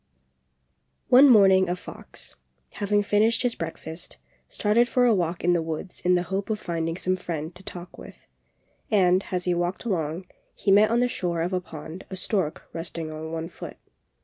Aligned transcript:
One 1.09 1.29
morning 1.29 1.69
a 1.69 1.75
fox, 1.75 2.33
having 2.71 3.03
finished 3.03 3.43
his 3.43 3.53
breakfast, 3.53 4.17
started 4.47 4.87
for 4.87 5.05
a 5.05 5.13
walk 5.13 5.43
in 5.43 5.53
the 5.53 5.61
woods 5.61 5.99
in 5.99 6.15
the 6.15 6.23
hope 6.23 6.49
of 6.49 6.59
finding 6.59 6.97
some 6.97 7.15
friend 7.15 7.53
to 7.53 7.61
talk 7.61 7.99
with; 7.99 8.25
and, 8.89 9.23
as 9.29 9.43
he 9.45 9.53
walked 9.53 9.85
along, 9.85 10.25
he 10.55 10.71
met 10.71 10.89
on 10.89 11.01
the 11.01 11.07
shore 11.07 11.41
of 11.43 11.53
a 11.53 11.61
pond 11.61 12.05
a 12.09 12.15
stork 12.15 12.67
resting 12.73 13.13
on 13.13 13.31
one 13.31 13.47
foot. 13.47 13.77